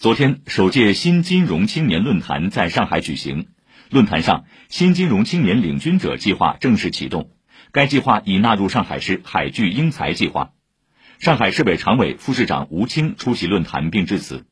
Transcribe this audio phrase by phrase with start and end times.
[0.00, 3.48] 昨天首届新金融青年论坛在上海举行。
[3.90, 7.32] 论坛上新金融青年领军者计划正式启动
[7.70, 10.52] 该计划已纳入上海市海聚英才计划。
[11.18, 14.46] 上海市委常委副市长吴清出席论坛并致辞。